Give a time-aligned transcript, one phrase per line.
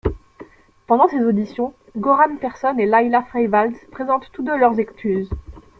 [0.87, 5.29] Pendant ces auditions, Göran Persson et Laila Freivalds présentent tous deux leurs excuses.